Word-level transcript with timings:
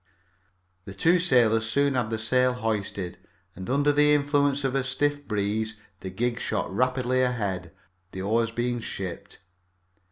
The 0.85 0.95
two 0.95 1.19
sailors 1.19 1.69
soon 1.69 1.93
had 1.93 2.09
the 2.09 2.17
sail 2.17 2.53
hoisted, 2.53 3.19
and 3.55 3.69
under 3.69 3.91
the 3.91 4.15
influence 4.15 4.63
of 4.63 4.73
a 4.73 4.83
stiff 4.83 5.27
breeze 5.27 5.75
the 5.99 6.09
gig 6.09 6.39
shot 6.39 6.75
rapidly 6.75 7.21
ahead, 7.21 7.71
the 8.11 8.23
oars 8.23 8.49
being 8.49 8.79
shipped. 8.79 9.37